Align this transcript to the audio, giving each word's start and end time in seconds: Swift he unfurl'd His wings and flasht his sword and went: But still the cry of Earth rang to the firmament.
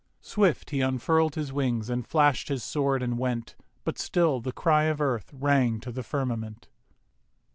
Swift 0.19 0.71
he 0.71 0.81
unfurl'd 0.81 1.35
His 1.35 1.53
wings 1.53 1.87
and 1.87 2.03
flasht 2.09 2.47
his 2.47 2.63
sword 2.63 3.03
and 3.03 3.19
went: 3.19 3.55
But 3.83 3.99
still 3.99 4.39
the 4.39 4.51
cry 4.51 4.85
of 4.85 4.99
Earth 4.99 5.29
rang 5.31 5.79
to 5.81 5.91
the 5.91 6.01
firmament. 6.01 6.69